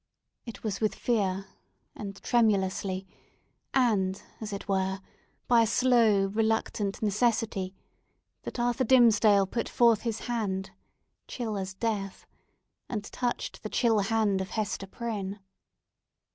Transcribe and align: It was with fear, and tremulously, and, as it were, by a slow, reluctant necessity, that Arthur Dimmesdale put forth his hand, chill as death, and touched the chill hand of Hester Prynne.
It 0.47 0.63
was 0.63 0.81
with 0.81 0.95
fear, 0.95 1.45
and 1.95 2.19
tremulously, 2.23 3.05
and, 3.71 4.19
as 4.39 4.51
it 4.51 4.67
were, 4.67 4.99
by 5.47 5.61
a 5.61 5.67
slow, 5.67 6.25
reluctant 6.25 7.03
necessity, 7.03 7.75
that 8.41 8.57
Arthur 8.57 8.83
Dimmesdale 8.83 9.45
put 9.45 9.69
forth 9.69 10.01
his 10.01 10.21
hand, 10.21 10.71
chill 11.27 11.55
as 11.55 11.75
death, 11.75 12.25
and 12.89 13.03
touched 13.11 13.61
the 13.61 13.69
chill 13.69 13.99
hand 13.99 14.41
of 14.41 14.49
Hester 14.49 14.87
Prynne. 14.87 15.39